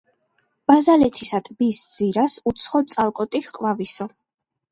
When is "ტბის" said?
1.49-1.81